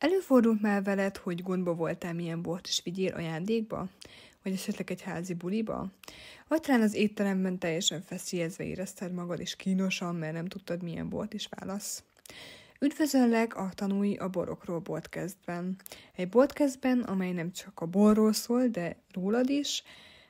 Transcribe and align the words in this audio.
Előfordult 0.00 0.60
már 0.60 0.82
veled, 0.82 1.16
hogy 1.16 1.42
gondba 1.42 1.74
voltál, 1.74 2.14
milyen 2.14 2.42
bort 2.42 2.66
is 2.66 2.80
vigyél 2.84 3.14
ajándékba? 3.14 3.88
Vagy 4.42 4.52
esetleg 4.52 4.90
egy 4.90 5.02
házi 5.02 5.34
buliba? 5.34 5.86
Vagy 6.48 6.60
talán 6.60 6.80
az 6.80 6.94
étteremben 6.94 7.58
teljesen 7.58 8.02
feszélyezve 8.02 8.64
érezted 8.64 9.12
magad, 9.12 9.40
és 9.40 9.56
kínosan, 9.56 10.14
mert 10.14 10.32
nem 10.32 10.46
tudtad, 10.46 10.82
milyen 10.82 11.08
bort 11.08 11.34
is 11.34 11.48
válasz? 11.50 12.02
Üdvözöllek 12.78 13.56
a 13.56 13.70
Tanulj 13.74 14.16
a 14.16 14.28
borokról 14.28 14.82
podcastben. 14.82 15.76
Egy 16.16 16.28
podcastben, 16.28 17.00
amely 17.00 17.32
nem 17.32 17.52
csak 17.52 17.80
a 17.80 17.86
borról 17.86 18.32
szól, 18.32 18.66
de 18.66 18.96
rólad 19.12 19.50
is, 19.50 19.82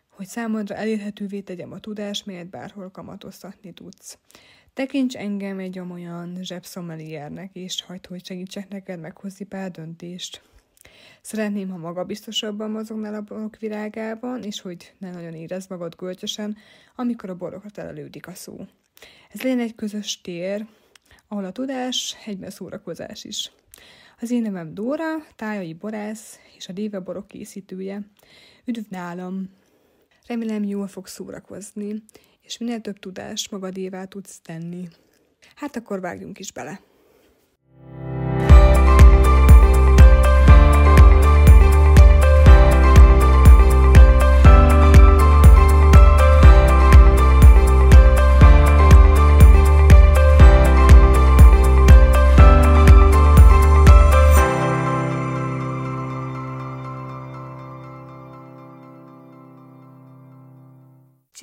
hogy 0.08 0.26
számodra 0.26 0.74
elérhetővé 0.74 1.40
tegyem 1.40 1.72
a 1.72 1.80
tudást, 1.80 2.26
melyet 2.26 2.50
bárhol 2.50 2.90
kamatoztatni 2.90 3.72
tudsz. 3.72 4.18
Tekints 4.74 5.16
engem 5.16 5.58
egy 5.58 5.78
olyan 5.78 6.38
zsebszomeliernek, 6.42 7.50
és 7.52 7.82
hagyd, 7.82 8.06
hogy 8.06 8.26
segítsek 8.26 8.68
neked 8.68 9.00
meghozni 9.00 9.44
pár 9.44 9.70
döntést. 9.70 10.42
Szeretném, 11.20 11.68
ha 11.68 11.76
magabiztosabban 11.76 12.70
mozognál 12.70 13.14
a 13.14 13.20
borok 13.20 13.56
virágában, 13.56 14.42
és 14.42 14.60
hogy 14.60 14.94
ne 14.98 15.10
nagyon 15.10 15.34
érezd 15.34 15.70
magad 15.70 15.94
gölcsösen, 15.96 16.56
amikor 16.96 17.30
a 17.30 17.36
borokra 17.36 17.70
telelődik 17.70 18.26
a 18.26 18.34
szó. 18.34 18.66
Ez 19.30 19.42
legyen 19.42 19.60
egy 19.60 19.74
közös 19.74 20.20
tér, 20.20 20.66
ahol 21.28 21.44
a 21.44 21.52
tudás 21.52 22.16
egyben 22.26 22.50
szórakozás 22.50 23.24
is. 23.24 23.52
Az 24.20 24.30
én 24.30 24.42
nevem 24.42 24.74
Dóra, 24.74 25.26
tájai 25.36 25.74
borász 25.74 26.38
és 26.56 26.68
a 26.68 26.72
Déve 26.72 27.00
borok 27.00 27.28
készítője. 27.28 28.02
Üdv 28.64 28.84
nálam! 28.88 29.48
Remélem 30.26 30.64
jól 30.64 30.86
fog 30.86 31.06
szórakozni, 31.06 32.02
és 32.50 32.58
minél 32.58 32.80
több 32.80 32.98
tudást 32.98 33.50
magadévá 33.50 34.04
tudsz 34.04 34.40
tenni. 34.40 34.88
Hát 35.54 35.76
akkor 35.76 36.00
vágjunk 36.00 36.38
is 36.38 36.52
bele! 36.52 36.80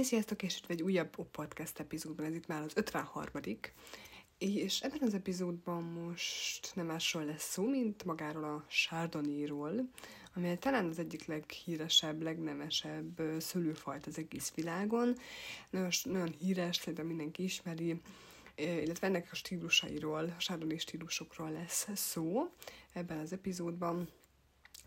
Sziasztok, 0.08 0.44
és 0.44 0.58
itt 0.58 0.69
egy 0.69 0.81
újabb 0.81 1.16
podcast 1.31 1.80
epizódban, 1.80 2.25
ez 2.25 2.36
itt 2.36 2.47
már 2.47 2.61
az 2.61 2.72
53 2.75 3.31
és 4.38 4.81
ebben 4.81 5.02
az 5.02 5.14
epizódban 5.14 5.83
most 5.83 6.75
nem 6.75 6.86
másról 6.86 7.25
lesz 7.25 7.49
szó, 7.49 7.69
mint 7.69 8.03
magáról 8.03 8.44
a 8.44 8.66
Chardonnay-ról, 8.69 9.89
amely 10.36 10.58
talán 10.58 10.86
az 10.86 10.99
egyik 10.99 11.25
leghíresebb, 11.25 12.22
legnemesebb 12.22 13.22
szőlőfajt 13.39 14.05
az 14.05 14.17
egész 14.17 14.53
világon. 14.55 15.16
Nagyon, 15.69 15.89
nagyon 16.03 16.36
híres, 16.39 16.75
szerintem 16.75 17.08
mindenki 17.08 17.44
ismeri, 17.44 18.02
illetve 18.55 19.08
ennek 19.08 19.27
a 19.31 19.36
stílusairól, 19.36 20.33
a 20.38 20.42
Chardonnay 20.42 20.77
stílusokról 20.77 21.52
lesz 21.52 21.88
szó 21.95 22.49
ebben 22.94 23.17
az 23.17 23.33
epizódban. 23.33 24.09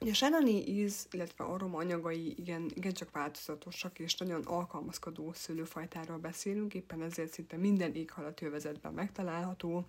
A 0.02 0.12
Chardonnay 0.12 0.68
íz, 0.68 1.06
illetve 1.10 1.44
aroma 1.44 1.78
anyagai 1.78 2.34
igen, 2.38 2.70
igen 2.74 2.92
csak 2.92 3.10
változatosak, 3.10 3.98
és 3.98 4.16
nagyon 4.16 4.42
alkalmazkodó 4.44 5.32
szőlőfajtáról 5.34 6.18
beszélünk, 6.18 6.74
éppen 6.74 7.02
ezért 7.02 7.32
szinte 7.32 7.56
minden 7.56 7.94
éghajlati 7.94 8.44
övezetben 8.44 8.92
megtalálható, 8.92 9.76
a 9.76 9.84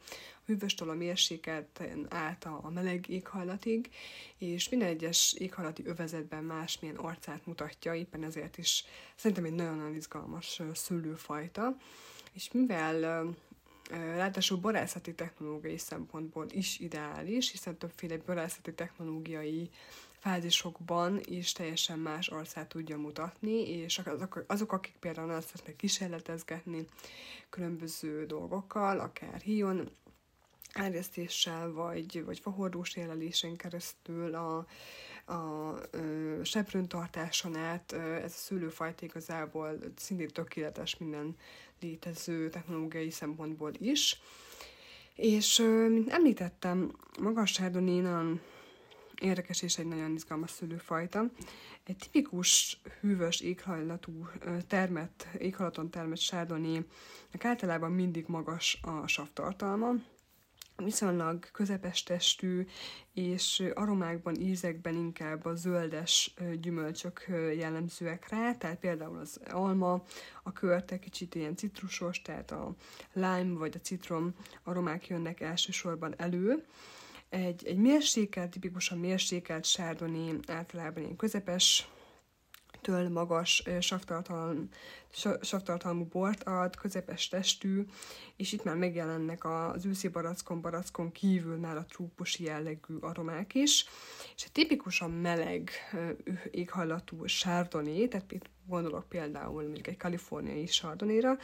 hűvöstől 0.45 0.89
a 0.89 0.94
mérsékelten 0.94 2.08
át 2.09 2.45
a 2.45 2.70
meleg 2.73 3.09
éghajlatig, 3.09 3.89
és 4.38 4.70
minden 4.70 4.89
egyes 4.89 5.34
éghajlati 5.38 5.86
övezetben 5.86 6.44
másmilyen 6.44 6.95
arcát 6.95 7.45
mutatja, 7.45 7.94
éppen 7.94 8.23
ezért 8.23 8.58
is 8.58 8.86
szerintem 9.16 9.45
egy 9.45 9.54
nagyon-nagyon 9.54 9.95
izgalmas 9.95 10.62
szőlőfajta, 10.73 11.78
és 12.33 12.52
mivel 12.52 13.26
Ráadásul 13.92 14.58
borászati 14.58 15.14
technológiai 15.14 15.78
szempontból 15.78 16.46
is 16.52 16.80
ideális, 16.80 17.52
hiszen 17.52 17.78
többféle 17.78 18.18
borászati 18.18 18.74
technológiai 18.74 19.70
fázisokban 20.20 21.20
is 21.26 21.52
teljesen 21.52 22.00
más 22.00 22.28
arcát 22.28 22.68
tudja 22.68 22.98
mutatni, 22.98 23.70
és 23.70 23.98
azok, 23.98 24.44
azok 24.48 24.72
akik 24.72 24.96
például 25.00 25.32
azt 25.32 25.48
szeretnek 25.48 25.76
kísérletezgetni 25.76 26.86
különböző 27.50 28.26
dolgokkal, 28.26 29.00
akár 29.00 29.42
híjon, 29.42 29.90
árjesztéssel, 30.73 31.71
vagy, 31.71 32.23
vagy 32.26 32.39
fahordós 32.39 32.95
élelésen 32.95 33.55
keresztül 33.55 34.36
a, 34.36 34.65
a 35.33 35.76
ö, 35.92 36.39
seprőntartáson 36.43 37.55
át, 37.55 37.92
ez 37.93 38.33
a 38.33 38.37
szőlőfajta 38.37 39.05
igazából 39.05 39.77
szintén 39.95 40.27
tökéletes 40.27 40.98
minden 40.98 41.36
létező 41.80 42.49
technológiai 42.49 43.10
szempontból 43.10 43.71
is. 43.77 44.21
És, 45.15 45.58
mint 45.89 46.10
említettem, 46.10 46.95
maga 47.20 47.42
a 47.42 47.45
Chardonnay 47.45 48.39
érdekes 49.21 49.61
és 49.61 49.77
egy 49.77 49.86
nagyon 49.86 50.14
izgalmas 50.14 50.52
szülőfajta. 50.52 51.26
Egy 51.83 51.95
tipikus 51.98 52.81
hűvös 52.99 53.42
éghajlatú 53.42 54.27
termet, 54.67 55.27
éghajlaton 55.37 55.89
termett 55.89 56.20
sárdonyének 56.20 56.86
általában 57.42 57.92
mindig 57.92 58.26
magas 58.27 58.80
a 58.81 59.08
savtartalma, 59.08 59.93
viszonylag 60.83 61.52
közepes 61.52 62.03
testű, 62.03 62.65
és 63.14 63.64
aromákban, 63.73 64.36
ízekben 64.36 64.95
inkább 64.95 65.45
a 65.45 65.55
zöldes 65.55 66.33
gyümölcsök 66.61 67.25
jellemzőek 67.58 68.30
rá, 68.30 68.53
tehát 68.53 68.80
például 68.80 69.17
az 69.17 69.39
alma, 69.49 70.03
a 70.43 70.52
körte 70.52 70.99
kicsit 70.99 71.36
ilyen 71.36 71.55
citrusos, 71.55 72.21
tehát 72.21 72.52
a 72.52 72.75
lime 73.14 73.58
vagy 73.58 73.75
a 73.75 73.81
citrom 73.81 74.36
aromák 74.64 75.08
jönnek 75.08 75.39
elsősorban 75.42 76.14
elő, 76.17 76.65
egy, 77.30 77.65
egy 77.65 77.77
mérsékelt, 77.77 78.49
tipikusan 78.49 78.98
mérsékelt 78.98 79.65
sárdoni, 79.65 80.39
általában 80.48 81.03
ilyen 81.03 81.15
közepes, 81.15 81.89
től 82.81 83.09
magas 83.09 83.64
savtartalm, 83.80 84.69
savtartalmú 85.42 86.05
bort 86.05 86.43
ad, 86.43 86.75
közepes 86.75 87.27
testű, 87.27 87.86
és 88.36 88.52
itt 88.52 88.64
már 88.64 88.75
megjelennek 88.75 89.45
az 89.45 89.86
őszi 89.86 90.08
barackon, 90.08 90.61
barackon 90.61 91.11
kívül 91.11 91.58
már 91.58 91.77
a 91.77 91.86
trópusi 91.86 92.43
jellegű 92.43 92.95
aromák 92.99 93.53
is, 93.53 93.86
és 94.36 94.43
egy 94.43 94.52
tipikusan 94.52 95.11
meleg 95.11 95.69
éghajlatú 96.52 97.25
sárdoné, 97.25 98.08
tehát 98.08 98.31
itt 98.31 98.49
gondolok 98.67 99.09
például 99.09 99.63
mondjuk 99.63 99.87
egy 99.87 99.98
kaliforniai 99.98 100.65
sardonéra, 100.65 101.37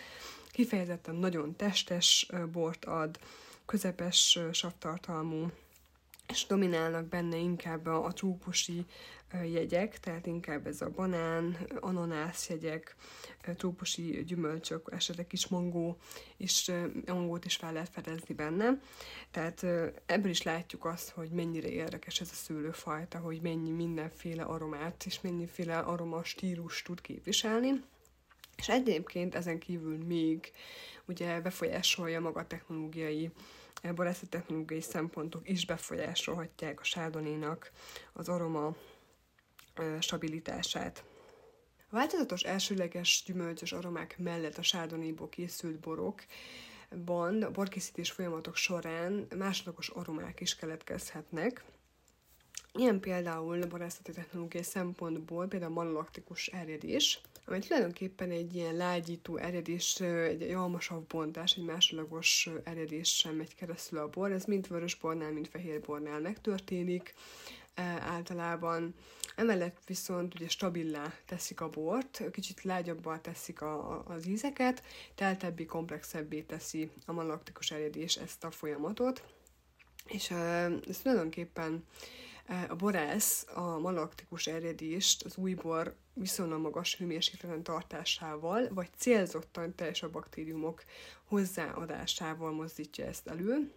kifejezetten 0.51 1.15
nagyon 1.15 1.55
testes 1.55 2.27
bort 2.51 2.85
ad, 2.85 3.19
közepes 3.65 4.39
savtartalmú 4.51 5.51
és 6.27 6.45
dominálnak 6.45 7.05
benne 7.05 7.37
inkább 7.37 7.85
a, 7.85 8.11
trópusi 8.13 8.85
jegyek, 9.43 9.99
tehát 9.99 10.25
inkább 10.25 10.67
ez 10.67 10.81
a 10.81 10.89
banán, 10.89 11.57
ananász 11.79 12.49
jegyek, 12.49 12.95
trópusi 13.55 14.23
gyümölcsök, 14.25 14.89
esetleg 14.91 15.25
is 15.29 15.47
mangó, 15.47 15.97
és 16.37 16.71
mangót 17.05 17.45
is 17.45 17.55
fel 17.55 17.73
lehet 17.73 17.89
fedezni 17.89 18.33
benne. 18.33 18.79
Tehát 19.31 19.65
ebből 20.05 20.29
is 20.29 20.41
látjuk 20.41 20.85
azt, 20.85 21.09
hogy 21.09 21.29
mennyire 21.29 21.69
érdekes 21.69 22.21
ez 22.21 22.29
a 22.31 22.35
szőlőfajta, 22.35 23.17
hogy 23.17 23.41
mennyi 23.41 23.71
mindenféle 23.71 24.43
aromát 24.43 25.03
és 25.05 25.21
mennyiféle 25.21 25.77
aroma 25.77 26.23
stílus 26.23 26.81
tud 26.81 27.01
képviselni. 27.01 27.83
És 28.57 28.69
egyébként 28.69 29.35
ezen 29.35 29.59
kívül 29.59 29.97
még 30.05 30.51
ugye 31.05 31.41
befolyásolja 31.41 32.19
maga 32.19 32.39
a 32.39 32.47
technológiai 32.47 33.31
borászati 33.95 34.27
technológiai 34.27 34.81
szempontok 34.81 35.49
is 35.49 35.65
befolyásolhatják 35.65 36.79
a 36.79 36.83
sárdonénak 36.83 37.71
az 38.13 38.29
aroma 38.29 38.75
stabilitását. 39.99 41.03
A 41.89 41.95
változatos 41.95 42.41
elsőleges 42.41 43.23
gyümölcsös 43.25 43.71
aromák 43.71 44.17
mellett 44.17 44.57
a 44.57 44.63
sárdonéból 44.63 45.29
készült 45.29 45.79
borokban 45.79 47.41
a 47.43 47.51
borkészítés 47.51 48.11
folyamatok 48.11 48.55
során 48.55 49.27
másodlagos 49.37 49.89
aromák 49.89 50.39
is 50.39 50.55
keletkezhetnek. 50.55 51.63
Ilyen 52.73 52.99
például 52.99 53.61
a 53.61 53.67
borászati 53.67 54.11
technológiai 54.11 54.63
szempontból 54.63 55.47
például 55.47 55.71
a 55.71 55.75
malolaktikus 55.75 56.47
erjedés, 56.47 57.21
ami 57.49 57.59
tulajdonképpen 57.59 58.31
egy 58.31 58.55
ilyen 58.55 58.75
lágyító 58.75 59.37
eredés, 59.37 59.99
egy 59.99 60.51
almasav 60.51 61.03
bontás, 61.03 61.53
egy 61.53 61.63
másodlagos 61.63 62.49
eredés 62.63 63.15
sem 63.15 63.35
megy 63.35 63.55
keresztül 63.55 63.99
a 63.99 64.07
bor. 64.07 64.31
Ez 64.31 64.45
mind 64.45 64.67
vörösbornál, 64.67 65.31
mind 65.31 65.47
fehérbornál 65.47 66.19
megtörténik 66.19 67.13
általában. 67.99 68.95
Emellett 69.35 69.77
viszont 69.85 70.35
ugye 70.35 70.47
stabilá 70.47 71.13
teszik 71.25 71.61
a 71.61 71.69
bort, 71.69 72.23
kicsit 72.31 72.63
lágyabbá 72.63 73.21
teszik 73.21 73.61
a, 73.61 74.03
az 74.07 74.27
ízeket, 74.27 74.83
teltebbé, 75.15 75.65
komplexebbé 75.65 76.41
teszi 76.41 76.91
a 77.05 77.11
malaktikus 77.11 77.71
eredés 77.71 78.15
ezt 78.15 78.43
a 78.43 78.51
folyamatot 78.51 79.23
És 80.05 80.31
ez 80.87 80.99
tulajdonképpen 81.01 81.83
a 82.69 82.75
borász 82.75 83.45
a 83.53 83.79
malaktikus 83.79 84.47
eredést 84.47 85.23
az 85.23 85.37
új 85.37 85.53
bor 85.53 85.95
viszonylag 86.13 86.61
magas 86.61 86.97
hőmérsékleten 86.97 87.63
tartásával, 87.63 88.67
vagy 88.69 88.89
célzottan 88.97 89.75
teljes 89.75 90.01
baktériumok 90.11 90.83
hozzáadásával 91.23 92.51
mozdítja 92.51 93.05
ezt 93.05 93.27
elő. 93.27 93.71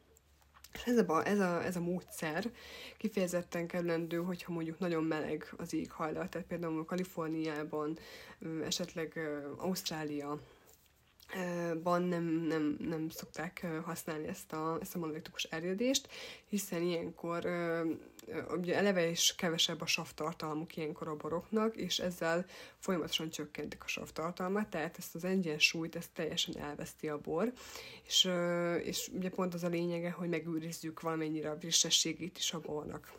Ez 0.87 0.99
a, 0.99 1.27
ez, 1.27 1.39
a, 1.39 1.65
ez 1.65 1.77
a 1.77 1.81
módszer 1.81 2.51
kifejezetten 2.99 3.67
kerülendő, 3.67 4.17
hogyha 4.17 4.53
mondjuk 4.53 4.79
nagyon 4.79 5.05
meleg 5.05 5.53
az 5.57 5.75
éghajlat, 5.75 6.31
tehát 6.31 6.47
például 6.47 6.85
Kaliforniában, 6.85 7.99
esetleg 8.65 9.19
Ausztrália, 9.57 10.41
ban 11.83 12.03
nem, 12.03 12.25
nem, 12.25 12.77
nem 12.79 13.09
szokták 13.09 13.67
használni 13.85 14.27
ezt 14.27 14.53
a, 14.53 14.79
ezt 14.81 14.95
a 14.95 14.99
monolitikus 14.99 15.45
erjedést, 15.45 16.09
hiszen 16.49 16.83
ilyenkor 16.83 17.45
ugye 18.57 18.77
eleve 18.77 19.09
is 19.09 19.35
kevesebb 19.35 19.81
a 19.81 19.87
savtartalmuk 19.87 20.77
ilyenkor 20.77 21.09
a 21.09 21.17
boroknak, 21.17 21.77
és 21.77 21.99
ezzel 21.99 22.45
folyamatosan 22.79 23.31
csökkentik 23.31 23.85
a 23.85 23.89
savtartalmat, 23.89 24.69
tehát 24.69 24.99
ezt 24.99 25.15
az 25.15 25.25
egyensúlyt, 25.25 25.97
ezt 25.97 26.11
teljesen 26.15 26.59
elveszti 26.59 27.09
a 27.09 27.19
bor, 27.19 27.53
és, 28.07 28.31
és 28.83 29.11
ugye 29.15 29.29
pont 29.29 29.55
az 29.55 29.65
a 29.65 29.69
lényege, 29.69 30.11
hogy 30.11 30.29
megőrizzük 30.29 31.01
valamennyire 31.01 31.51
a 31.51 31.59
frissességét 31.59 32.39
is 32.39 32.53
a 32.53 32.61
bornak. 32.61 33.13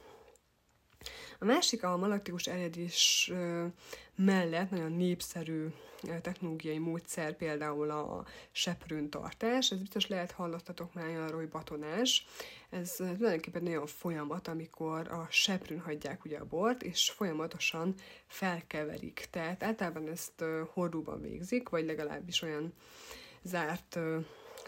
A 1.42 1.46
másik 1.46 1.84
a 1.84 1.98
malaktikus 1.98 2.48
eredés 2.48 3.32
mellett 4.16 4.70
nagyon 4.70 4.92
népszerű 4.92 5.68
technológiai 6.22 6.78
módszer, 6.78 7.36
például 7.36 7.90
a 7.90 8.26
seprőn 8.52 9.10
tartás, 9.10 9.72
ez 9.72 9.78
biztos 9.78 10.08
lehet 10.08 10.32
hallottatok 10.32 10.94
már 10.94 11.10
arról, 11.10 11.40
hogy 11.40 11.50
batonás. 11.50 12.26
Ez 12.70 12.92
tulajdonképpen 12.96 13.68
olyan 13.68 13.86
folyamat, 13.88 14.48
amikor 14.48 15.08
a 15.12 15.28
seprőn 15.30 15.80
hagyják 15.80 16.26
ugye 16.26 16.38
a 16.38 16.46
bort, 16.46 16.84
és 16.84 17.10
folyamatosan 17.10 17.96
felkeverik. 18.28 19.28
Tehát 19.32 19.64
általában 19.64 20.08
ezt 20.08 20.44
hordóban 20.74 21.22
végzik, 21.22 21.70
vagy 21.70 21.86
legalábbis 21.86 22.42
olyan 22.42 22.74
zárt 23.44 24.00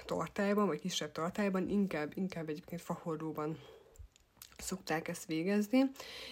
tartályban, 0.06 0.68
vagy 0.68 0.80
kisebb 0.80 1.12
tartályban, 1.12 1.70
inkább, 1.70 2.12
inkább 2.16 2.50
egyébként 2.50 2.82
fahordóban 2.82 3.58
szokták 4.64 5.08
ezt 5.08 5.26
végezni, 5.26 5.84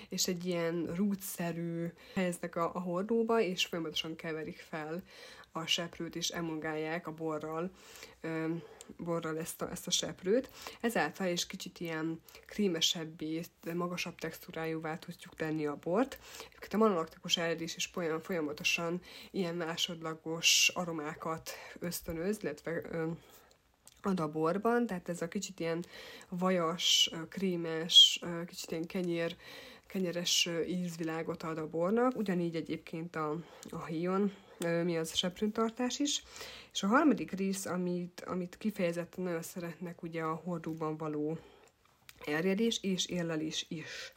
és 0.09 0.27
egy 0.27 0.45
ilyen 0.45 0.91
rútszerű 0.95 1.87
helyeznek 2.13 2.55
a, 2.55 2.71
a 2.73 2.79
hordóba, 2.79 3.41
és 3.41 3.65
folyamatosan 3.65 4.15
keverik 4.15 4.65
fel 4.69 5.03
a 5.51 5.65
seprőt, 5.65 6.15
és 6.15 6.29
emulgálják 6.29 7.07
a 7.07 7.13
borral, 7.13 7.71
ö, 8.21 8.47
borral 8.97 9.37
ezt 9.37 9.61
a, 9.61 9.71
ezt 9.71 9.87
a 9.87 9.91
seprőt. 9.91 10.49
Ezáltal 10.81 11.27
is 11.27 11.45
kicsit 11.45 11.79
ilyen 11.79 12.21
krímesebbé, 12.45 13.41
magasabb 13.73 14.15
textúrájúvá 14.15 14.97
tudjuk 14.97 15.35
tenni 15.35 15.65
a 15.65 15.75
bort. 15.75 16.19
A 16.71 16.77
manolaktikus 16.77 17.37
eredés 17.37 17.75
is 17.75 17.91
folyamatosan 18.21 19.01
ilyen 19.31 19.55
másodlagos 19.55 20.71
aromákat 20.73 21.51
ösztönöz, 21.79 22.37
illetve 22.41 22.81
ö, 22.91 23.07
ad 24.05 24.19
a 24.19 24.31
borban, 24.31 24.85
tehát 24.85 25.09
ez 25.09 25.21
a 25.21 25.27
kicsit 25.27 25.59
ilyen 25.59 25.85
vajas, 26.29 27.11
krémes, 27.29 28.23
kicsit 28.47 28.71
ilyen 28.71 28.85
kenyér, 28.85 29.35
kenyeres 29.87 30.49
ízvilágot 30.67 31.43
ad 31.43 31.57
a 31.57 31.69
bornak, 31.69 32.17
ugyanígy 32.17 32.55
egyébként 32.55 33.15
a, 33.15 33.37
a 33.69 33.85
hion, 33.85 34.31
mi 34.83 34.97
az 34.97 35.11
a 35.13 35.15
seprűntartás 35.15 35.99
is. 35.99 36.23
És 36.73 36.83
a 36.83 36.87
harmadik 36.87 37.31
rész, 37.31 37.65
amit, 37.65 38.23
amit 38.27 38.57
kifejezetten 38.57 39.23
nagyon 39.23 39.41
szeretnek, 39.41 40.03
ugye 40.03 40.21
a 40.21 40.41
hordóban 40.43 40.97
való 40.97 41.37
erjedés 42.25 42.83
és 42.83 43.05
érlelés 43.05 43.65
is. 43.69 44.13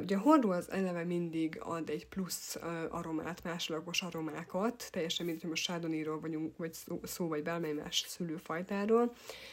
Ugye 0.00 0.16
a 0.16 0.20
hordó 0.20 0.50
az 0.50 0.70
eleve 0.70 1.04
mindig 1.04 1.58
ad 1.60 1.88
egy 1.88 2.06
plusz 2.06 2.58
aromát, 2.90 3.44
másodlagos 3.44 4.02
aromákat, 4.02 4.88
teljesen 4.90 5.24
mindegy, 5.24 5.42
hogy 5.42 5.50
most 5.50 5.64
sárdoniról 5.64 6.20
vagyunk, 6.20 6.56
vagy 6.56 6.72
szó, 6.72 7.00
szó 7.02 7.28
vagy 7.28 7.42
bármely 7.42 7.72
más 7.72 8.04
szülőfajtáról. 8.08 9.12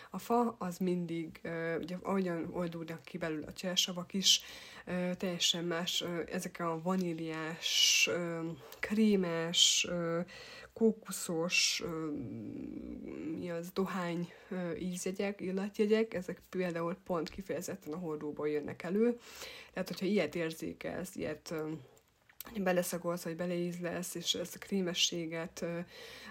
A 0.10 0.18
fa 0.18 0.56
az 0.60 0.78
mindig, 0.78 1.42
ugye 1.80 1.98
ahogyan 2.02 2.50
oldódnak 2.52 3.04
ki 3.04 3.18
belőle 3.18 3.48
a 3.48 3.54
csersavak 3.54 4.14
is, 4.14 4.42
teljesen 5.18 5.64
más, 5.64 6.04
ezek 6.32 6.60
a 6.60 6.82
vaníliás, 6.82 8.10
krémes, 8.80 9.88
kókuszos, 10.74 11.84
mi 13.38 13.52
az, 13.52 13.72
dohány 13.72 14.34
ízjegyek, 14.80 15.42
illatjegyek, 15.42 16.14
ezek 16.14 16.42
például 16.50 16.98
pont 17.06 17.30
kifejezetten 17.30 17.94
a 17.94 17.98
hordóból 17.98 18.50
jönnek 18.50 18.84
elő. 18.84 19.18
Tehát, 19.74 19.88
hogyha 19.88 20.06
ilyet 20.06 20.36
érzékelsz, 20.36 21.16
ilyet 21.16 21.54
beleszagolsz, 22.58 23.24
vagy 23.24 23.36
beleízlesz, 23.36 24.16
és 24.16 24.34
ezt 24.34 24.56
a 24.56 24.60
krémességet, 24.60 25.66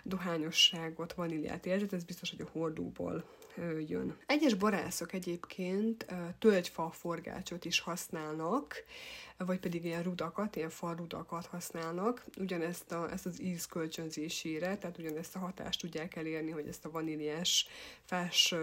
dohányosságot, 0.02 1.12
vaníliát 1.12 1.66
érzed, 1.66 1.92
ez 1.92 2.04
biztos, 2.04 2.30
hogy 2.30 2.40
a 2.40 2.50
hordóból 2.52 3.24
jön. 3.88 4.16
Egyes 4.26 4.54
borászok 4.54 5.12
egyébként 5.12 6.06
tölgyfa 6.38 6.90
forgácsot 6.90 7.64
is 7.64 7.80
használnak, 7.80 8.84
vagy 9.36 9.58
pedig 9.58 9.84
ilyen 9.84 10.02
rudakat, 10.02 10.56
ilyen 10.56 10.70
falrudakat 10.70 11.46
használnak, 11.46 12.24
ugyanezt 12.38 12.92
a, 12.92 13.10
ezt 13.12 13.26
az 13.26 13.40
íz 13.40 13.66
kölcsönzésére, 13.66 14.76
tehát 14.76 14.98
ugyanezt 14.98 15.36
a 15.36 15.38
hatást 15.38 15.80
tudják 15.80 16.16
elérni, 16.16 16.50
hogy 16.50 16.66
ezt 16.66 16.84
a 16.84 16.90
vaníliás 16.90 17.66
fás 18.04 18.54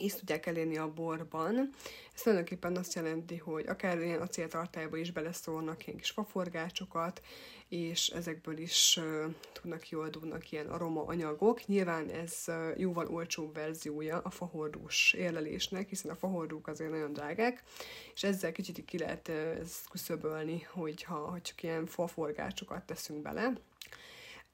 ízt 0.00 0.18
tudják 0.18 0.46
elérni 0.46 0.76
a 0.76 0.92
borban. 0.92 1.70
Ez 2.14 2.22
tulajdonképpen 2.22 2.76
azt 2.76 2.94
jelenti, 2.94 3.36
hogy 3.36 3.66
akár 3.66 3.98
ilyen 3.98 4.20
acéltartályba 4.20 4.96
is 4.96 5.10
beleszólnak 5.10 5.86
ilyen 5.86 5.98
kis 5.98 6.10
faforgácsokat, 6.10 7.20
és 7.68 8.08
ezekből 8.08 8.58
is 8.58 8.98
uh, 9.00 9.34
tudnak 9.52 9.80
kioldódnak 9.80 10.52
ilyen 10.52 10.66
aroma 10.66 11.04
anyagok. 11.04 11.66
Nyilván 11.66 12.08
ez 12.08 12.44
uh, 12.46 12.78
jóval 12.78 13.06
olcsóbb 13.06 13.54
verziója 13.54 14.18
a 14.18 14.30
fahordós 14.30 15.12
érlelésnek, 15.12 15.88
hiszen 15.88 16.10
a 16.10 16.16
fahordók 16.16 16.66
azért 16.66 16.90
nagyon 16.90 17.12
drágák, 17.12 17.62
és 18.14 18.22
ezzel 18.22 18.52
kicsit 18.52 18.84
ki 18.84 18.98
lehet 18.98 19.28
uh, 19.28 19.34
ezt 19.60 19.88
küszöbölni, 19.90 20.66
hogyha, 20.70 21.14
hogy 21.14 21.42
csak 21.42 21.62
ilyen 21.62 21.86
faforgácsokat 21.86 22.82
teszünk 22.82 23.22
bele. 23.22 23.52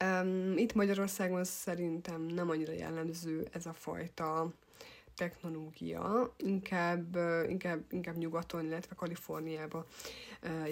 Um, 0.04 0.56
itt 0.56 0.74
Magyarországon 0.74 1.44
szerintem 1.44 2.22
nem 2.22 2.50
annyira 2.50 2.72
jellemző 2.72 3.48
ez 3.52 3.66
a 3.66 3.72
fajta 3.72 4.52
technológia, 5.16 6.34
inkább, 6.36 7.16
inkább, 7.48 7.84
inkább 7.90 8.16
nyugaton, 8.16 8.64
illetve 8.64 8.94
Kaliforniában 8.94 9.84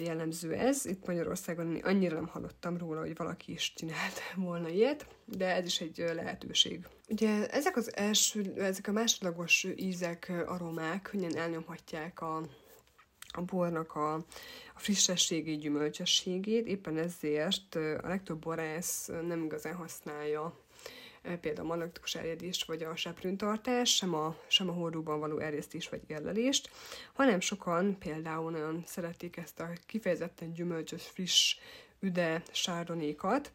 jellemző 0.03 0.53
ez. 0.53 0.85
Itt 0.85 1.05
Magyarországon 1.05 1.75
annyira 1.75 2.15
nem 2.15 2.27
hallottam 2.27 2.77
róla, 2.77 2.99
hogy 2.99 3.15
valaki 3.15 3.51
is 3.51 3.73
csinált 3.73 4.19
volna 4.35 4.69
ilyet, 4.69 5.07
de 5.25 5.55
ez 5.55 5.65
is 5.65 5.81
egy 5.81 5.97
lehetőség. 6.15 6.87
Ugye 7.09 7.47
ezek 7.47 7.77
az 7.77 7.95
első, 7.95 8.53
ezek 8.57 8.87
a 8.87 8.91
másodlagos 8.91 9.67
ízek, 9.75 10.31
aromák 10.45 11.01
könnyen 11.01 11.37
elnyomhatják 11.37 12.21
a, 12.21 12.41
a 13.31 13.41
bornak 13.41 13.95
a, 13.95 14.13
a 14.73 14.79
frissességét, 14.79 15.59
gyümölcsességét, 15.59 16.67
éppen 16.67 16.97
ezért 16.97 17.75
a 17.75 18.07
legtöbb 18.07 18.39
borász 18.39 19.07
nem 19.27 19.43
igazán 19.43 19.75
használja 19.75 20.64
például 21.41 21.67
a 21.67 21.75
manaktikus 21.75 22.15
erjedést 22.15 22.65
vagy 22.65 22.83
a 22.83 22.95
seprűntartás, 22.95 23.95
sem 23.95 24.13
a, 24.13 24.35
sem 24.47 24.69
a 24.69 24.73
hordóban 24.73 25.19
való 25.19 25.37
erjesztés 25.37 25.89
vagy 25.89 26.01
érlelést, 26.07 26.69
hanem 27.13 27.39
sokan 27.39 27.97
például 27.97 28.51
nagyon 28.51 28.83
szeretik 28.85 29.37
ezt 29.37 29.59
a 29.59 29.69
kifejezetten 29.85 30.53
gyümölcsös, 30.53 31.03
friss, 31.03 31.57
üde 31.99 32.43
sárdonékat, 32.51 33.51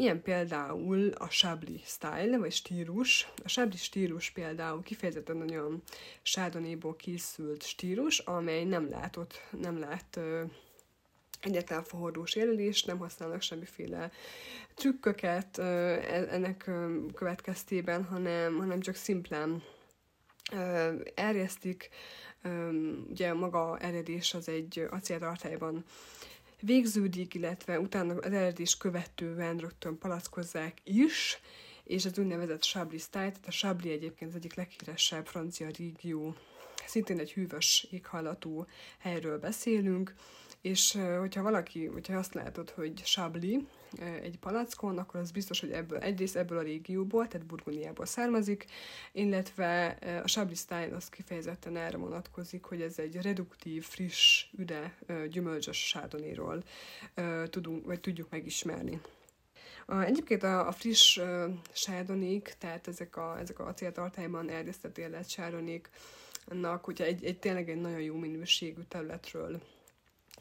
Ilyen 0.00 0.22
például 0.22 1.08
a 1.08 1.26
Chablis 1.26 1.82
style, 1.84 2.38
vagy 2.38 2.52
stílus. 2.52 3.28
A 3.44 3.48
Chablis 3.48 3.82
stílus 3.82 4.30
például 4.30 4.82
kifejezetten 4.82 5.36
nagyon 5.36 5.82
sárdonéból 6.22 6.96
készült 6.96 7.62
stílus, 7.62 8.18
amely 8.18 8.64
nem 8.64 8.88
látott, 8.90 9.40
nem 9.60 9.78
lát 9.78 10.20
egyetlen 11.40 11.84
forrós 11.84 12.36
jelölés, 12.36 12.84
nem 12.84 12.98
használnak 12.98 13.42
semmiféle 13.42 14.10
trükköket 14.74 15.58
e-, 15.58 16.26
ennek 16.30 16.70
következtében, 17.14 18.04
hanem, 18.04 18.56
hanem 18.56 18.80
csak 18.80 18.94
szimplán 18.94 19.62
erjesztik. 21.14 21.88
Ugye 23.08 23.32
maga 23.32 23.78
eredés 23.78 24.34
az 24.34 24.48
egy 24.48 24.86
acéltartályban 24.90 25.84
végződik, 26.60 27.34
illetve 27.34 27.80
utána 27.80 28.14
az 28.14 28.32
eredés 28.32 28.76
követően 28.76 29.56
rögtön 29.56 29.98
palackozzák 29.98 30.78
is, 30.84 31.40
és 31.84 32.04
az 32.04 32.18
úgynevezett 32.18 32.62
Chablis 32.62 33.02
style, 33.02 33.22
tehát 33.30 33.46
a 33.46 33.50
Chablis 33.50 33.92
egyébként 33.92 34.30
az 34.30 34.36
egyik 34.36 34.54
leghíresebb 34.54 35.26
francia 35.26 35.68
régió, 35.76 36.34
szintén 36.86 37.18
egy 37.18 37.32
hűvös 37.32 37.86
éghajlatú 37.90 38.66
helyről 38.98 39.38
beszélünk, 39.38 40.14
És 40.60 40.98
hogyha 41.18 41.42
valaki, 41.42 41.86
hogyha 41.86 42.16
azt 42.16 42.34
látod, 42.34 42.70
hogy 42.70 43.04
sabli 43.04 43.66
egy 44.22 44.38
palackon, 44.38 44.98
akkor 44.98 45.20
az 45.20 45.30
biztos, 45.30 45.60
hogy 45.60 45.70
ebből, 45.70 45.98
egyrészt 45.98 46.36
ebből 46.36 46.58
a 46.58 46.62
régióból, 46.62 47.28
tehát 47.28 47.46
Burgundiából 47.46 48.06
származik, 48.06 48.64
illetve 49.12 49.86
a 50.24 50.28
sabli 50.28 50.54
style 50.54 50.96
az 50.96 51.08
kifejezetten 51.08 51.76
erre 51.76 51.96
vonatkozik, 51.96 52.64
hogy 52.64 52.80
ez 52.80 52.98
egy 52.98 53.16
reduktív, 53.16 53.84
friss, 53.84 54.46
üde, 54.58 54.96
gyümölcsös 55.30 55.88
sárdonéról 55.88 56.62
tudunk, 57.50 57.86
vagy 57.86 58.00
tudjuk 58.00 58.30
megismerni. 58.30 59.00
Egyébként 59.86 60.42
a, 60.42 60.66
a 60.66 60.72
friss 60.72 61.16
uh, 61.16 61.44
sárdonék, 61.72 62.54
tehát 62.58 62.88
ezek 62.88 63.16
a, 63.16 63.38
ezek 63.38 63.58
a 63.58 63.66
acéltartályban 63.66 64.50
erdesztett 64.50 64.98
élet 64.98 65.28
sárdonék, 65.28 65.90
annak, 66.46 66.84
hogyha 66.84 67.04
egy, 67.04 67.24
egy 67.24 67.38
tényleg 67.38 67.70
egy 67.70 67.80
nagyon 67.80 68.00
jó 68.00 68.16
minőségű 68.16 68.80
területről 68.88 69.60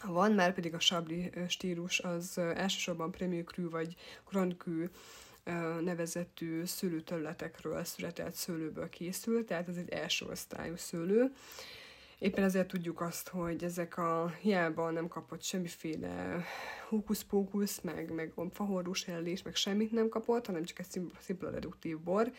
van, 0.05 0.31
már 0.31 0.53
pedig 0.53 0.73
a 0.73 0.79
sabli 0.79 1.31
stílus 1.47 1.99
az 1.99 2.37
elsősorban 2.37 3.11
Premier 3.11 3.43
Cru 3.43 3.69
vagy 3.69 3.95
Grand 4.29 4.55
Cru 4.57 4.85
nevezetű 5.83 6.65
szőlőterületekről 6.65 7.83
született 7.83 8.33
szőlőből 8.33 8.89
készül, 8.89 9.45
tehát 9.45 9.67
ez 9.67 9.77
egy 9.77 9.89
első 9.89 10.25
osztályú 10.25 10.75
szőlő. 10.75 11.31
Éppen 12.19 12.43
ezért 12.43 12.67
tudjuk 12.67 13.01
azt, 13.01 13.27
hogy 13.27 13.63
ezek 13.63 13.97
a 13.97 14.33
hiába 14.41 14.91
nem 14.91 15.07
kapott 15.07 15.43
semmiféle 15.43 16.43
hókusz-pókusz, 16.89 17.81
meg, 17.81 18.13
meg 18.13 18.33
fahorús 18.51 19.07
jelölés, 19.07 19.41
meg 19.41 19.55
semmit 19.55 19.91
nem 19.91 20.09
kapott, 20.09 20.45
hanem 20.45 20.63
csak 20.63 20.79
egy 20.79 21.01
szimpla 21.19 21.49
reduktív 21.49 21.99
bor. 21.99 22.31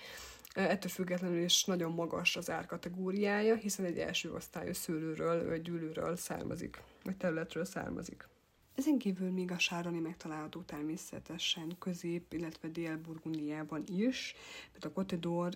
Ettől 0.55 0.91
függetlenül 0.91 1.43
is 1.43 1.65
nagyon 1.65 1.93
magas 1.93 2.37
az 2.37 2.51
árkategóriája, 2.51 3.55
hiszen 3.55 3.85
egy 3.85 3.99
első 3.99 4.33
osztályú 4.33 4.73
szőlőről, 4.73 5.49
vagy 5.49 5.63
gyűlőről 5.63 6.17
származik, 6.17 6.83
vagy 7.05 7.17
területről 7.17 7.65
származik. 7.65 8.29
Ezen 8.75 8.99
kívül 8.99 9.31
még 9.31 9.51
a 9.51 9.59
sárani 9.59 9.99
megtalálható 9.99 10.61
természetesen 10.61 11.77
Közép, 11.79 12.33
illetve 12.33 12.69
Dél-Burgundiában 12.69 13.83
is, 13.87 14.35
tehát 14.67 14.85
a 14.85 14.93
Côte 14.93 15.19
d'Or 15.21 15.53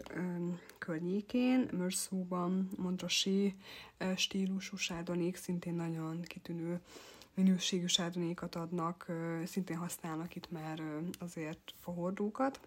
környékén, 0.78 1.68
Meursault-ban, 1.72 2.68
Montrachet 2.76 3.54
stílusú 4.16 4.76
sárdonék 4.76 5.36
szintén 5.36 5.74
nagyon 5.74 6.20
kitűnő 6.20 6.80
minőségű 7.34 7.86
sárdonékat 7.86 8.54
adnak, 8.54 9.06
szintén 9.44 9.76
használnak 9.76 10.36
itt 10.36 10.50
már 10.50 10.82
azért 11.18 11.74
fahordókat 11.80 12.60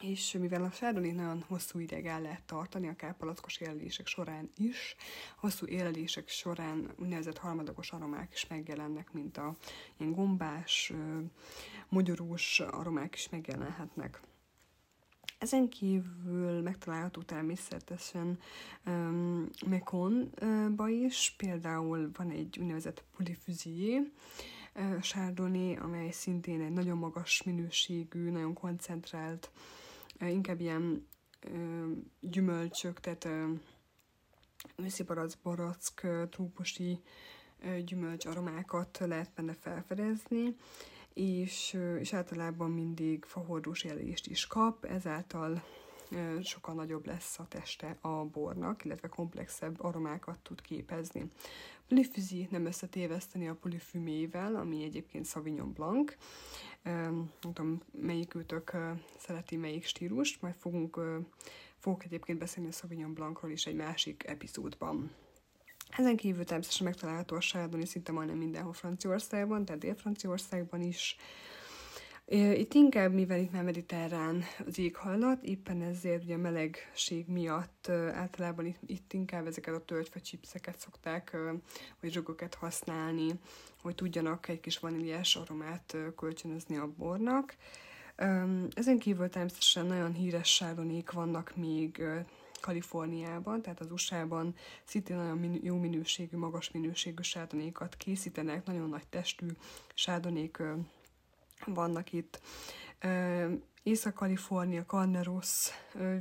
és 0.00 0.32
mivel 0.32 0.64
a 0.64 0.70
sárdonét 0.70 1.14
nagyon 1.14 1.44
hosszú 1.48 1.78
ideig 1.78 2.06
el 2.06 2.20
lehet 2.20 2.42
tartani, 2.42 2.88
akár 2.88 3.16
palackos 3.16 3.56
élelések 3.56 4.06
során 4.06 4.50
is, 4.56 4.96
hosszú 5.36 5.66
élelések 5.66 6.28
során 6.28 6.92
úgynevezett 6.96 7.38
harmadagos 7.38 7.90
aromák 7.90 8.32
is 8.32 8.46
megjelennek, 8.46 9.12
mint 9.12 9.36
a 9.36 9.56
ilyen 9.96 10.12
gombás, 10.12 10.92
mogyorós 11.88 12.60
aromák 12.60 13.14
is 13.14 13.28
megjelenhetnek. 13.28 14.20
Ezen 15.38 15.68
kívül 15.68 16.62
megtalálható 16.62 17.22
természetesen 17.22 18.38
um, 18.86 19.48
Mekonba 19.66 20.88
is, 20.88 21.34
például 21.36 22.10
van 22.16 22.30
egy 22.30 22.58
úgynevezett 22.58 23.04
polyfusier, 23.16 24.02
sárdoni, 25.00 25.76
amely 25.76 26.10
szintén 26.10 26.60
egy 26.60 26.72
nagyon 26.72 26.98
magas 26.98 27.42
minőségű, 27.42 28.30
nagyon 28.30 28.54
koncentrált 28.54 29.50
inkább 30.20 30.60
ilyen 30.60 31.06
gyümölcsök, 32.20 33.00
tehát 33.00 33.28
őszibarack, 34.76 35.38
barack, 35.42 36.06
trópusi 36.30 37.00
gyümölcs 37.84 38.26
aromákat 38.26 38.98
lehet 38.98 39.30
benne 39.34 39.52
felfedezni, 39.52 40.56
és, 41.14 41.78
és 41.98 42.12
általában 42.12 42.70
mindig 42.70 43.24
fahordós 43.24 43.84
jelést 43.84 44.26
is 44.26 44.46
kap, 44.46 44.84
ezáltal 44.84 45.62
sokkal 46.42 46.74
nagyobb 46.74 47.06
lesz 47.06 47.38
a 47.38 47.48
teste 47.48 47.96
a 48.00 48.24
bornak, 48.24 48.84
illetve 48.84 49.08
komplexebb 49.08 49.80
aromákat 49.80 50.38
tud 50.38 50.60
képezni. 50.60 51.30
Polyfusi 51.88 52.48
nem 52.50 52.66
összetéveszteni 52.66 53.48
a 53.48 53.54
polyfumével, 53.54 54.54
ami 54.54 54.82
egyébként 54.82 55.26
Sauvignon 55.26 55.72
Blanc, 55.72 56.14
nem 56.82 57.30
tudom, 57.40 57.82
melyikőtök 58.00 58.76
szereti 59.18 59.56
melyik 59.56 59.84
stílust, 59.84 60.42
majd 60.42 60.54
fogunk, 60.54 61.00
fogok 61.78 62.04
egyébként 62.04 62.38
beszélni 62.38 62.68
a 62.68 62.72
Sauvignon 62.72 63.14
Blancról 63.14 63.50
is 63.50 63.66
egy 63.66 63.76
másik 63.76 64.26
epizódban. 64.26 65.10
Ezen 65.96 66.16
kívül 66.16 66.44
természetesen 66.44 66.86
megtalálható 66.86 67.36
a 67.36 67.40
Chardonnay 67.40 67.86
szinte 67.86 68.12
majdnem 68.12 68.38
mindenhol 68.38 68.72
Franciaországban, 68.72 69.64
tehát 69.64 69.80
Dél-Franciaországban 69.80 70.80
is, 70.80 71.16
itt 72.30 72.74
inkább, 72.74 73.12
mivel 73.12 73.38
itt 73.38 73.52
már 73.52 73.64
mediterrán 73.64 74.42
az 74.66 74.78
éghajlat, 74.78 75.42
éppen 75.42 75.82
ezért 75.82 76.24
ugye 76.24 76.34
a 76.34 76.38
melegség 76.38 77.28
miatt 77.28 77.88
általában 78.12 78.66
itt, 78.66 78.78
itt 78.86 79.12
inkább 79.12 79.46
ezeket 79.46 79.74
a 79.74 79.84
tölgyfa 79.84 80.20
chipseket 80.20 80.78
szokták, 80.78 81.36
vagy 82.00 82.12
zsugokat 82.12 82.54
használni, 82.54 83.30
hogy 83.82 83.94
tudjanak 83.94 84.48
egy 84.48 84.60
kis 84.60 84.78
vaníliás 84.78 85.36
aromát 85.36 85.96
kölcsönözni 86.16 86.76
a 86.76 86.92
bornak. 86.96 87.56
Ezen 88.74 88.98
kívül 88.98 89.28
természetesen 89.28 89.86
nagyon 89.86 90.12
híres 90.12 90.54
sáronék 90.54 91.10
vannak 91.10 91.56
még 91.56 92.02
Kaliforniában, 92.60 93.62
tehát 93.62 93.80
az 93.80 93.90
USA-ban 93.90 94.54
szintén 94.84 95.16
nagyon 95.16 95.38
min- 95.38 95.64
jó 95.64 95.76
minőségű, 95.76 96.36
magas 96.36 96.70
minőségű 96.70 97.22
sárdonékat 97.22 97.96
készítenek, 97.96 98.66
nagyon 98.66 98.88
nagy 98.88 99.06
testű 99.10 99.46
sárdonék 99.94 100.62
vannak 101.64 102.12
itt. 102.12 102.40
Észak-Kalifornia, 103.82 104.84
Carneros 104.84 105.68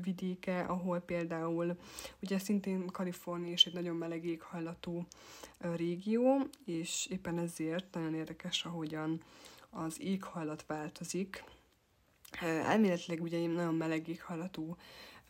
vidéke, 0.04 0.60
ahol 0.60 1.00
például, 1.00 1.78
ugye 2.22 2.40
szintén 2.40 2.88
Kalifornia 2.88 3.52
is 3.52 3.66
egy 3.66 3.74
nagyon 3.74 3.96
meleg 3.96 4.26
éghajlatú 4.26 5.06
régió, 5.58 6.48
és 6.66 7.06
éppen 7.06 7.38
ezért 7.38 7.94
nagyon 7.94 8.14
érdekes, 8.14 8.66
ahogyan 8.66 9.22
az 9.70 10.02
éghajlat 10.02 10.66
változik. 10.66 11.44
Elméletileg 12.42 13.22
ugye 13.22 13.48
nagyon 13.48 13.76
meleg 13.76 14.08
éghajlatú 14.08 14.76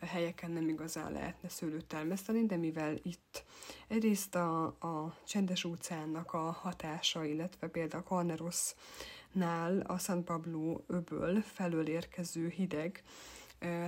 helyeken 0.06 0.50
nem 0.50 0.68
igazán 0.68 1.12
lehetne 1.12 1.48
szőlőt 1.48 1.86
termeszteni, 1.86 2.46
de 2.46 2.56
mivel 2.56 2.98
itt 3.02 3.44
egyrészt 3.88 4.34
a, 4.34 4.64
a 4.64 5.18
csendes 5.26 5.64
óceánnak 5.64 6.32
a 6.32 6.50
hatása, 6.50 7.24
illetve 7.24 7.68
például 7.68 8.02
a 8.06 8.08
Carneros 8.08 8.74
nál 9.32 9.80
a 9.80 9.98
San 9.98 10.24
Pablo 10.24 10.80
öböl 10.86 11.40
felől 11.42 11.88
érkező 11.88 12.48
hideg 12.48 13.02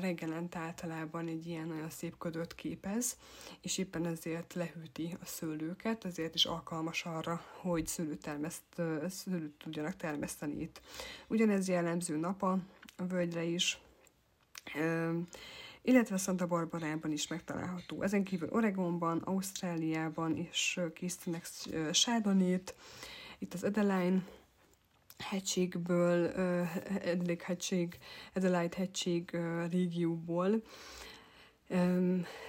reggelent 0.00 0.56
általában 0.56 1.26
egy 1.26 1.46
ilyen 1.46 1.66
nagyon 1.66 1.90
szép 1.90 2.18
ködöt 2.18 2.54
képez, 2.54 3.16
és 3.60 3.78
éppen 3.78 4.06
ezért 4.06 4.54
lehűti 4.54 5.16
a 5.22 5.24
szőlőket, 5.24 6.04
ezért 6.04 6.34
is 6.34 6.44
alkalmas 6.44 7.04
arra, 7.04 7.44
hogy 7.56 7.86
szőlőt, 7.86 8.22
termeszt, 8.22 8.62
szőlőt 9.08 9.54
tudjanak 9.58 9.96
termeszteni 9.96 10.60
itt. 10.60 10.80
Ugyanez 11.26 11.68
jellemző 11.68 12.16
napa 12.16 12.58
a 12.96 13.06
völgyre 13.06 13.42
is, 13.42 13.80
illetve 15.82 16.16
Santa 16.16 16.46
Barbarában 16.46 17.12
is 17.12 17.26
megtalálható. 17.26 18.02
Ezen 18.02 18.24
kívül 18.24 18.48
Oregonban, 18.50 19.18
Ausztráliában 19.18 20.36
is 20.36 20.78
készítenek 20.94 21.46
sárdonét, 21.92 22.74
itt 23.38 23.54
az 23.54 23.64
Adeline 23.64 24.22
hegységből, 25.20 26.26
Edlik 27.02 27.42
hegység, 27.42 27.98
Adelaide 28.34 28.76
hegység 28.76 29.38
régióból. 29.70 30.62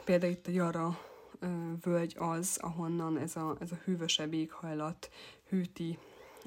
Például 0.05 0.31
itt 0.31 0.47
a 0.47 0.51
Jara 0.51 0.99
völgy 1.81 2.15
az, 2.17 2.57
ahonnan 2.61 3.17
ez 3.17 3.35
a, 3.35 3.55
ez 3.59 3.71
a 3.71 3.79
hűvösebb 3.83 4.33
éghajlat 4.33 5.09
hűti 5.49 5.97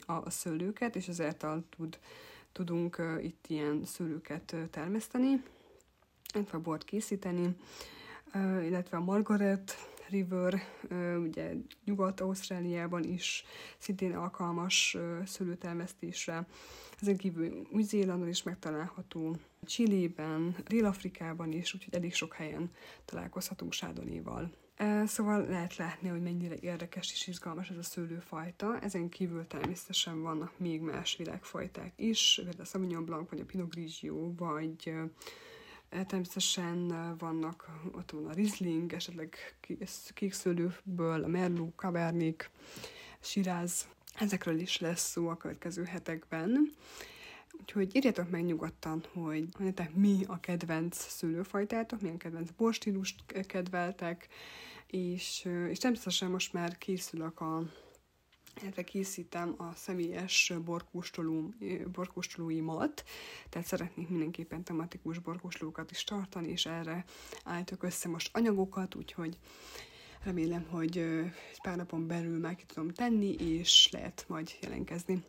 a 0.07 0.31
szőlőket, 0.31 0.97
és 0.97 1.09
ezáltal 1.09 1.65
tud, 1.77 1.99
tudunk 2.53 3.03
itt 3.21 3.45
ilyen 3.49 3.85
szőlőket 3.85 4.57
termeszteni, 4.71 5.43
illetve 6.35 6.59
bort 6.59 6.85
készíteni, 6.85 7.57
illetve 8.63 8.97
a 8.97 9.01
Margaret 9.01 9.94
River, 10.09 10.63
ugye 11.19 11.53
Nyugat-Ausztráliában 11.85 13.05
is 13.05 13.45
szintén 13.79 14.15
alkalmas 14.15 14.97
szőlőtermesztésre. 15.25 16.47
Ezen 17.01 17.17
kívül 17.17 17.67
Új-Zélandon 17.73 18.29
is 18.29 18.43
megtalálható, 18.43 19.37
Chilében, 19.65 20.57
Dél-Afrikában 20.67 21.53
is, 21.53 21.75
úgyhogy 21.75 21.95
elég 21.95 22.15
sok 22.15 22.35
helyen 22.35 22.71
találkozhatunk 23.05 23.73
sárdonéval. 23.73 24.51
Szóval 25.07 25.47
lehet 25.47 25.77
látni, 25.77 26.09
hogy 26.09 26.23
mennyire 26.23 26.55
érdekes 26.61 27.13
és 27.13 27.27
izgalmas 27.27 27.69
ez 27.69 27.77
a 27.77 27.83
szőlőfajta. 27.83 28.79
Ezen 28.81 29.09
kívül 29.09 29.47
természetesen 29.47 30.23
vannak 30.23 30.59
még 30.59 30.81
más 30.81 31.17
világfajták 31.17 31.93
is, 31.97 32.33
például 32.37 32.61
a 32.61 32.65
Sauvignon 32.65 33.05
Blanc, 33.05 33.31
vagy 33.31 33.41
a 33.41 33.45
Pinot 33.45 33.71
Grigio, 33.71 34.35
vagy 34.35 34.93
Természetesen 36.07 36.87
vannak, 37.19 37.71
ott 37.93 38.11
van 38.11 38.27
a 38.27 38.33
Riesling, 38.33 38.93
esetleg 38.93 39.37
kékszőlőből 40.15 41.25
a 41.25 41.27
Merlot, 41.27 41.73
Cabernet, 41.77 42.51
Shiraz, 43.21 43.89
Ezekről 44.15 44.59
is 44.59 44.81
lesz 44.81 45.11
szó 45.11 45.29
a 45.29 45.37
következő 45.37 45.85
hetekben. 45.85 46.71
Úgyhogy 47.61 47.97
írjátok 47.97 48.31
meg 48.31 48.45
nyugodtan, 48.45 49.05
hogy 49.13 49.49
nektek 49.59 49.95
mi 49.95 50.25
a 50.27 50.41
kedvenc 50.41 50.97
szőlőfajtátok, 50.97 52.01
milyen 52.01 52.17
kedvenc 52.17 52.51
borstílust 52.51 53.47
kedveltek, 53.47 54.29
és, 54.87 55.49
és 55.69 55.79
természetesen 55.79 56.31
most 56.31 56.53
már 56.53 56.79
készülök 56.79 57.41
a 57.41 57.63
illetve 58.63 58.83
készítem 58.85 59.55
a 59.57 59.73
személyes 59.75 60.53
borkóstoló, 60.65 61.55
borkóstolóimat, 61.93 63.05
tehát 63.49 63.67
szeretnék 63.67 64.09
mindenképpen 64.09 64.65
tematikus 64.65 65.19
borkóstolókat 65.19 65.91
is 65.91 66.05
tartani, 66.05 66.49
és 66.49 66.67
erre 66.67 67.05
állítok 67.45 67.83
össze 67.83 68.09
most 68.09 68.37
anyagokat, 68.37 68.95
úgyhogy 68.95 69.39
remélem, 70.23 70.67
hogy 70.71 70.99
egy 70.99 71.61
pár 71.63 71.77
napon 71.77 72.07
belül 72.07 72.39
meg 72.39 72.65
tudom 72.67 72.91
tenni, 72.91 73.35
és 73.35 73.89
lehet 73.93 74.25
majd 74.29 74.51
jelentkezni. 74.61 75.25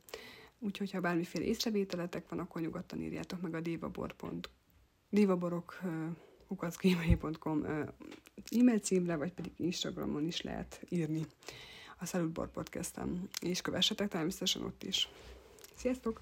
Úgyhogy, 0.60 0.92
ha 0.92 1.00
bármiféle 1.00 1.46
észrevételetek 1.46 2.30
van, 2.30 2.40
akkor 2.40 2.62
nyugodtan 2.62 3.02
írjátok 3.02 3.42
meg 3.42 3.54
a 3.54 3.62
dévabor.com 3.62 4.40
dévaborok 5.10 5.80
kukacgmail.com 6.48 7.64
e-mail 8.60 8.80
címre, 8.80 9.16
vagy 9.16 9.34
pedig 9.34 9.52
Instagramon 9.58 10.26
is 10.26 10.42
lehet 10.42 10.86
írni 10.90 11.26
a 12.00 12.06
Salutbor 12.06 12.52
podcastem, 12.52 13.30
és 13.42 13.62
kövessetek 13.62 14.10
természetesen 14.10 14.64
ott 14.64 14.84
is. 14.84 15.10
Sziasztok! 15.76 16.20